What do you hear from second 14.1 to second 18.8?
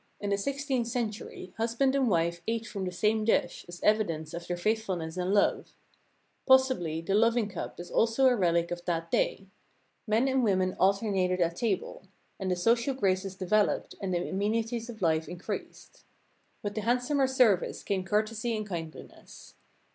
the amenities of life increased. With the handsomer service came courtesy and